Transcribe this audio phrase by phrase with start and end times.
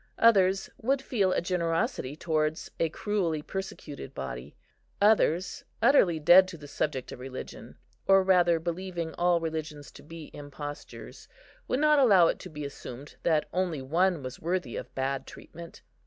[0.17, 4.55] Others would feel a generosity towards a cruelly persecuted body;
[4.99, 7.77] others, utterly dead to the subject of religion,
[8.07, 11.27] or rather believing all religions to be impostures,
[11.67, 15.83] would not allow it to be assumed that only one was worthy of bad treatment.